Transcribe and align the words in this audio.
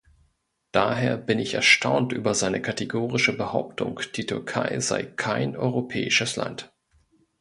Daher 0.71 1.15
bin 1.15 1.37
ich 1.37 1.53
erstaunt 1.53 2.11
über 2.11 2.33
seine 2.33 2.59
kategorische 2.59 3.37
Behauptung, 3.37 3.99
die 4.15 4.25
Türkei 4.25 4.79
sei 4.79 5.03
kein 5.03 5.55
europäisches 5.55 6.37
Land. 6.37 6.73